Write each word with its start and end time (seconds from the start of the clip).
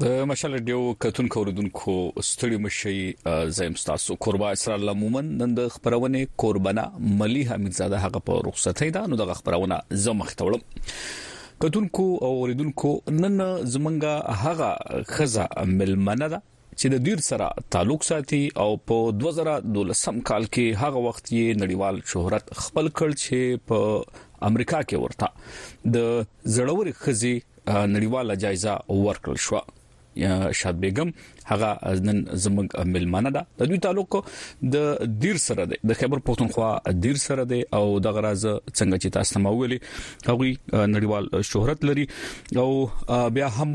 د 0.00 0.10
مشال 0.28 0.54
ډیو 0.66 0.82
کتون 1.04 1.26
کوردونکو 1.32 1.94
ستړي 2.26 2.58
مشي 2.66 2.92
زم 3.56 3.72
تاسو 3.86 4.14
قربا 4.26 4.50
اسرار 4.58 4.84
عموما 4.92 5.20
نن 5.24 5.54
د 5.56 5.72
خبرونه 5.74 6.20
قربنا 6.42 6.84
ملي 7.22 7.40
حمیدزاده 7.48 7.98
هغه 8.04 8.20
په 8.28 8.36
رخصتۍ 8.46 8.92
ده 8.96 9.10
نو 9.12 9.18
د 9.20 9.32
خبرونه 9.40 9.78
زم 10.04 10.18
مختوړم 10.20 10.62
کتونکو 11.64 12.06
او 12.28 12.30
اوریدونکو 12.44 12.92
نن 13.16 13.36
زمونږه 13.72 14.14
هغه 14.44 14.70
خزه 15.10 15.66
ملمنه 15.72 16.28
ده 16.34 16.38
چې 16.44 16.94
د 16.94 17.04
ډیر 17.10 17.24
سره 17.28 17.50
تعلق 17.76 18.06
ساتي 18.10 18.38
او 18.64 18.68
په 18.92 19.00
2012 19.24 20.24
کال 20.30 20.48
کې 20.50 20.80
هغه 20.84 21.02
وخت 21.08 21.24
یې 21.24 21.58
نړیوال 21.64 22.00
شهرت 22.14 22.48
خپل 22.62 22.88
کړ 23.02 23.18
چې 23.24 23.66
په 23.72 24.48
امریکا 24.50 24.80
کې 24.86 25.04
ورته 25.04 25.92
د 25.98 26.08
زړوري 26.56 26.96
خزي 27.02 27.34
نړیواله 27.42 28.40
جایزه 28.46 28.78
ورکړل 29.02 29.44
شو 29.48 29.62
شاد 30.60 30.80
بیگم 30.84 31.12
هغه 31.46 32.00
نن 32.06 32.18
زموږ 32.44 32.68
ملمانه 32.94 33.30
ده 33.30 33.46
د 33.58 33.68
دوی 33.70 33.78
تعلق 33.86 34.16
د 34.74 34.76
دیر 35.22 35.36
سره 35.46 35.66
ده 35.70 35.92
د 35.92 36.00
خیبر 36.00 36.22
پښتونخوا 36.26 36.70
دیر 37.06 37.16
سره 37.26 37.44
ده 37.52 37.80
او 37.80 37.86
د 38.06 38.16
غراز 38.18 38.46
څنګه 38.78 38.96
چې 39.02 39.08
تاسو 39.18 39.40
مو 39.46 39.52
ویلي 39.60 39.78
هغه 40.26 40.84
نړیوال 40.94 41.24
شهرت 41.52 41.88
لري 41.90 42.06
او 42.64 42.68
بیا 43.38 43.48
هم 43.60 43.72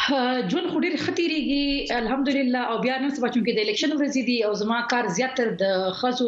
ژوند 0.00 0.68
خو 0.72 0.80
ډیر 0.82 0.92
خطرېږي 1.04 1.69
الحمدلله 1.90 2.58
او 2.58 2.78
بیا 2.84 2.96
نن 3.02 3.10
سبا 3.14 3.28
چې 3.34 3.56
د 3.58 3.62
الیکشن 3.64 3.92
ورځ 3.92 4.26
دی 4.28 4.34
او 4.48 4.50
زما 4.60 4.76
کار 4.90 5.06
زیات 5.18 5.32
تر 5.38 5.48
د 5.62 5.78
خزو 6.00 6.26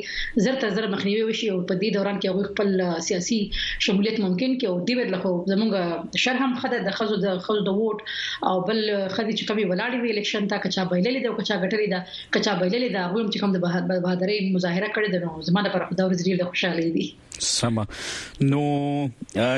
زر 0.49 0.61
تر 0.67 0.77
زر 0.81 0.91
مخنیوي 0.97 1.25
وشي 1.31 1.51
او 1.55 1.59
په 1.73 1.81
دې 1.83 1.99
دوران 1.99 2.21
کې 2.21 2.35
هغه 2.35 2.53
خپل 2.53 3.03
سیاسي 3.11 3.41
شمولیت 3.89 4.23
ممکن 4.29 4.59
کې 4.61 4.71
او 4.73 4.89
دی 4.93 5.01
ورلخو 5.03 5.35
زمونږ 5.55 6.23
شرح 6.27 6.47
هم 6.47 6.57
خدای 6.67 6.85
د 6.91 6.99
خزو 7.01 7.21
د 7.27 7.43
خزو 7.49 7.67
د 7.73 7.79
ووټ 7.81 8.47
او 8.53 8.57
بل 8.71 8.85
خدي 9.19 9.33
چې 9.39 9.45
کمی 9.51 9.65
ولاړې 9.71 9.99
وي 10.01 10.11
الیکشن 10.13 10.43
ته 10.51 10.57
کچا 10.65 10.83
بایللې 10.91 11.21
دا 11.25 11.31
کچا 11.39 11.55
غټلې 11.63 11.89
دا 11.95 12.01
کچا 12.35 12.53
بایللې 12.61 12.89
دا 12.97 13.01
هغه 13.07 13.21
چې 13.33 13.41
کوم 13.43 13.51
د 13.53 13.59
بهادرۍ 14.05 14.39
مظاهره 14.57 14.89
کړې 14.95 15.09
ده 15.15 15.19
نو 15.25 15.31
زماده 15.49 15.69
پر 15.75 15.83
خدای 15.89 16.05
ورزړي 16.07 16.33
د 16.37 16.43
خوشاله 16.51 16.83
دي 16.97 17.07
سم 17.39 17.85
نو 18.41 19.09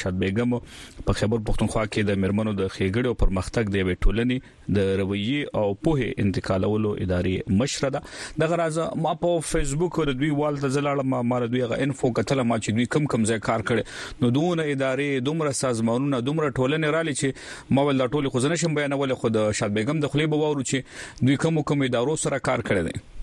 شاد 0.00 0.18
بیگم 0.22 0.50
په 0.50 1.12
خبر 1.18 1.42
پښتونخوا 1.48 1.82
کې 1.88 2.06
د 2.10 2.20
مرمنو 2.24 2.52
د 2.60 2.70
خېګړو 2.74 3.12
پر 3.22 3.30
مختګ 3.38 3.72
دی 3.74 3.96
ټولنې 4.06 4.74
د 4.78 4.88
رویې 5.00 5.58
او 5.62 5.68
په 5.88 6.08
انتقالولو 6.24 6.92
ادارې 7.04 7.58
مشره 7.60 7.90
ده 7.96 8.40
د 8.42 8.50
غراز 8.52 8.78
ما 9.06 9.12
په 9.24 9.42
فیسبوک 9.50 9.98
او 10.02 10.06
د 10.10 10.18
دوی 10.22 10.30
وال 10.40 10.58
ته 10.64 10.74
زلاله 10.78 11.04
ما 11.14 11.20
مار 11.34 11.46
دوی 11.54 11.66
غ 11.72 11.80
انفو 11.86 12.10
کتل 12.20 12.42
ما 12.52 12.58
چې 12.60 12.78
دوی 12.78 12.90
کم 12.96 13.06
کم 13.14 13.26
ځای 13.32 13.44
کار 13.50 13.66
کړي 13.68 14.24
نو 14.24 14.30
دونه 14.38 14.68
ادارې 14.74 15.26
دومره 15.30 15.56
سازمانونه 15.62 16.20
دومره 16.30 16.48
ټولنې 16.50 16.96
رالي 16.98 17.16
چې 17.20 17.76
ما 17.78 17.86
ول 17.90 18.06
ټول 18.16 18.32
خو 18.34 18.42
زنه 18.46 18.58
شم 18.64 18.74
بیانول 18.80 19.14
خو 19.22 19.32
د 19.38 19.48
شاد 19.60 19.78
بیگم 19.80 20.02
د 20.06 20.12
خلیب 20.16 20.34
وورو 20.38 20.66
چې 20.72 21.24
دوی 21.28 21.40
کوم 21.46 21.62
کوم 21.72 21.88
ادارو 21.90 22.18
سره 22.26 22.44
کار 22.50 22.66
کړی 22.70 22.90
دی 22.92 23.16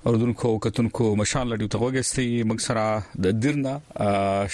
اوردونکو 0.08 0.58
کتونکو 0.64 1.06
مشال 1.20 1.48
لډیو 1.52 1.68
ته 1.72 1.80
وګستي 1.88 2.28
موږ 2.50 2.60
سره 2.66 2.84
د 3.24 3.40
دیرنا 3.46 3.72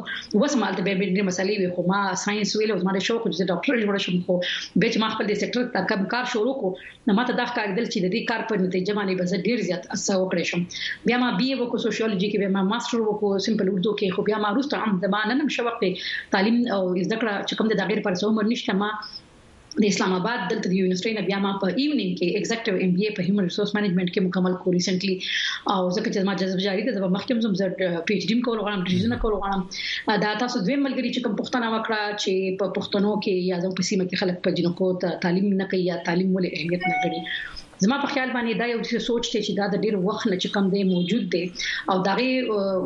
وس 0.43 0.53
مال 0.61 0.73
ته 0.77 0.81
به 0.85 0.95
ډېر 1.15 1.23
مسالې 1.29 1.53
وي 1.59 1.69
خو 1.75 1.81
ما 1.91 1.99
ساينس 2.25 2.49
ویلې 2.55 2.73
او 2.73 2.79
ما 2.89 2.93
شوق 3.07 3.21
چې 3.37 3.43
ډاکټر 3.51 3.73
جوړ 3.83 3.95
شم 4.05 4.15
خو 4.27 4.33
به 4.79 4.85
چې 4.91 4.97
ما 5.03 5.07
خپل 5.15 5.25
د 5.31 5.39
سېکټر 5.41 5.61
ته 5.73 5.79
کم 5.91 6.01
کار 6.13 6.25
شروع 6.33 6.53
کړو 6.59 6.71
نو 7.09 7.17
ما 7.19 7.23
ته 7.29 7.33
دا 7.39 7.45
ښکار 7.51 7.67
دل 7.77 7.85
چې 7.93 7.97
د 8.05 8.07
دې 8.13 8.21
کار 8.29 8.41
په 8.51 8.61
نتیجه 8.65 8.93
باندې 8.99 9.19
به 9.19 9.39
ډېر 9.45 9.57
زیات 9.69 9.83
اثر 9.95 10.15
وکړې 10.23 10.43
شم 10.51 10.61
بیا 11.09 11.19
ما 11.25 11.29
بي 11.41 11.49
وکړو 11.59 11.85
سوشیولوژي 11.87 12.27
کې 12.31 12.43
بیا 12.43 12.51
ما 12.57 12.63
ماستر 12.73 12.97
وکړو 13.03 13.45
سمپل 13.47 13.73
اردو 13.73 13.95
کې 13.99 14.19
خو 14.19 14.27
بیا 14.31 14.41
ما 14.45 14.53
روسته 14.59 14.83
هم 14.85 15.01
زمانه 15.05 15.39
نم 15.41 15.51
شوق 15.57 15.83
ته 15.83 16.07
تعلیم 16.37 16.57
او 16.77 16.81
ذکر 17.11 17.27
چې 17.27 17.61
کوم 17.61 17.73
د 17.73 17.81
دغیر 17.83 18.05
پر 18.07 18.19
څو 18.23 18.33
عمر 18.33 18.51
نشته 18.55 18.79
ما 18.83 18.91
د 19.79 19.83
اسلام 19.91 20.13
آباد 20.19 20.39
دلته 20.51 20.67
د 20.71 20.73
یونیورسيټي 20.79 21.21
بیا 21.27 21.37
ما 21.45 21.51
په 21.61 21.67
ایوننګ 21.79 22.11
کې 22.21 22.35
ایگزیکټیو 22.39 22.75
ام 22.85 22.89
بی 22.97 23.01
اے 23.09 23.11
په 23.19 23.27
هیومن 23.27 23.45
ریسورس 23.49 23.71
مینجمنت 23.77 24.09
کې 24.13 24.25
مکمل 24.27 24.53
کو 24.63 24.67
ریسنټلی 24.77 25.15
او 25.75 25.81
ځکه 25.95 26.09
چې 26.13 26.19
ما 26.29 26.33
جذب 26.41 26.59
جاری 26.65 26.83
ده 26.87 26.91
د 26.95 27.05
مخکې 27.15 27.31
هم 27.33 27.39
زړه 27.61 28.03
پی 28.09 28.13
ایچ 28.17 28.23
ډی 28.31 28.37
کول 28.47 28.57
غواړم 28.63 28.81
ډیزاین 28.95 29.13
کول 29.23 29.33
غواړم 29.39 29.61
دا 30.25 30.31
تاسو 30.43 30.57
دوی 30.65 30.77
ملګری 30.85 31.09
چې 31.13 31.21
کوم 31.27 31.33
پښتنه 31.39 31.67
وکړه 31.75 32.01
چې 32.21 32.33
په 32.59 32.65
پښتنو 32.79 33.11
کې 33.23 33.33
یا 33.51 33.57
د 33.63 33.67
پسیمه 33.79 34.05
کې 34.09 34.17
خلک 34.23 34.35
په 34.49 34.59
جنکو 34.59 34.87
تعلیم 35.27 35.47
نه 35.61 35.65
کوي 35.73 35.81
یا 35.91 35.95
تعلیم 36.11 36.29
ولې 36.33 36.49
اهمیت 36.57 36.81
نه 36.91 36.95
کوي 37.05 37.19
زما 37.83 37.97
په 38.03 38.09
خیال 38.13 38.29
باندې 38.37 38.53
دا 38.61 38.67
یو 38.73 38.79
څه 38.89 38.95
سوچ 39.07 39.25
ته 39.33 39.39
چې 39.45 39.51
دا 39.59 39.65
د 39.73 39.85
ډیر 39.85 39.95
وخت 40.07 40.25
نه 40.31 40.37
چې 40.41 40.49
کم 40.55 40.65
دی 40.73 40.81
موجود 40.93 41.23
دی 41.33 41.43
او 41.93 41.97
دا 42.07 42.13
غي 42.19 42.29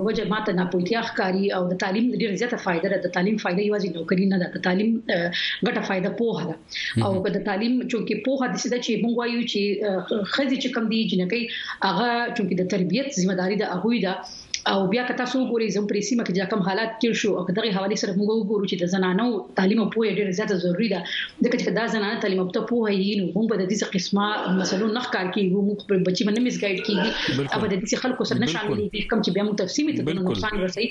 وجه 0.06 0.24
ماته 0.34 0.52
ناپوهتیا 0.60 1.02
ښکاری 1.10 1.46
او 1.58 1.62
د 1.72 1.80
تعلیم 1.84 2.06
ډیر 2.22 2.32
زیاته 2.44 2.58
فائدہ 2.66 2.90
ده 2.94 3.00
د 3.06 3.14
تعلیم 3.18 3.36
فائدہ 3.44 3.62
یوازې 3.68 3.90
نوکری 4.00 4.26
نه 4.34 4.38
ده 4.42 4.48
د 4.56 4.64
تعلیم 4.70 4.92
ګټه 5.66 5.82
فائدہ 5.90 6.10
پوهه 6.20 6.42
ده 6.50 6.56
او 7.06 7.12
د 7.38 7.46
تعلیم 7.50 7.74
چې 7.92 8.24
پوهه 8.30 8.46
د 8.54 8.64
سده 8.64 8.78
چې 8.86 8.94
موږ 9.04 9.14
وایو 9.20 9.42
چې 9.52 9.64
خځې 10.34 10.56
چې 10.62 10.70
کم 10.78 10.84
دی 10.94 11.00
جنګي 11.12 11.42
هغه 11.88 12.10
چې 12.36 12.44
د 12.64 12.74
تربيت 12.76 13.08
ځمېداري 13.20 13.56
د 13.62 13.66
هغه 13.76 13.94
ده 14.06 14.14
او 14.68 14.88
بیا 14.90 15.04
که 15.08 15.14
تاسو 15.18 15.38
وګورئ 15.46 15.66
زموږ 15.78 15.88
په 15.90 16.02
سیمه 16.06 16.24
کې 16.28 16.50
کوم 16.52 16.62
حالات 16.68 16.94
تیر 17.02 17.12
شو 17.24 17.32
او 17.40 17.42
دغه 17.58 17.72
حواله 17.74 17.98
سره 18.02 18.14
موږ 18.20 18.30
وګورو 18.30 18.70
چې 18.70 18.80
د 18.84 18.90
زنانو 18.94 19.26
تعلیم 19.58 19.82
او 19.82 19.86
پوهه 19.96 20.14
ډیره 20.20 20.32
زیاته 20.38 20.56
ضروری 20.64 20.88
ده 20.94 21.02
ځکه 21.08 21.56
چې 21.64 21.76
دا 21.78 21.84
زنانه 21.96 22.22
تعلیم 22.24 22.40
او 22.44 22.46
پوهه 22.54 22.94
یې 22.96 23.22
نو 23.22 23.28
هم 23.36 23.50
په 23.52 23.60
دې 23.60 23.92
قسمه 23.96 24.26
مسلو 24.62 24.88
نه 24.96 25.04
ښکار 25.08 25.28
کیږي 25.36 25.50
موږ 25.68 25.84
په 25.92 26.00
بچی 26.08 26.28
باندې 26.30 26.40
مسګایډ 26.48 26.80
کیږي 26.88 27.50
او 27.54 27.60
په 27.66 27.70
دې 27.74 28.02
خلکو 28.06 28.28
سره 28.32 28.42
نه 28.46 28.50
شامل 28.56 28.82
دي 28.96 29.04
کوم 29.12 29.22
چې 29.26 29.38
بیا 29.38 29.44
موږ 29.48 29.56
تفصیلي 29.62 29.94
ته 30.00 30.18
نقصان 30.22 30.58
ورسي 30.64 30.88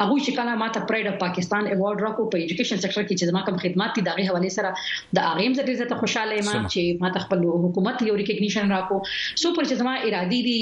هغه 0.01 0.17
چې 0.25 0.35
کله 0.39 0.53
ما 0.63 0.67
ته 0.75 0.89
پریډ 0.91 1.07
اف 1.11 1.17
پاکستان 1.23 1.69
ایوارډ 1.69 2.03
راکو 2.07 2.27
په 2.35 2.41
এډوকেশن 2.43 2.83
سیکټر 2.83 3.07
کې 3.07 3.15
چې 3.21 3.31
زما 3.31 3.41
کوم 3.47 3.57
خدمات 3.63 3.97
دي 3.99 4.05
دغه 4.09 4.27
حواله 4.29 4.53
سره 4.57 5.15
د 5.19 5.27
اغیم 5.31 5.57
زته 5.61 5.75
زته 5.81 5.99
خوشاله 6.03 6.45
ما 6.49 6.53
چې 6.59 7.03
ما 7.05 7.11
ته 7.17 7.23
خپل 7.25 7.43
حکومت 7.65 8.05
یو 8.11 8.19
ریکګنیشن 8.21 8.71
راکو 8.77 8.99
سو 9.13 9.53
پر 9.59 9.69
چې 9.71 9.81
زما 9.83 9.97
ارادي 10.11 10.41
دي 10.49 10.55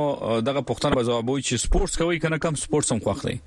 دغه 0.48 0.60
پښتنه 0.70 0.96
بزوابوي 0.96 1.42
چې 1.42 1.56
سپورتس 1.66 1.96
کوي 2.02 2.18
کنه 2.24 2.38
کم 2.44 2.54
سپورتس 2.60 2.92
هم 2.92 2.98
خوښ 2.98 3.26
دی 3.26 3.40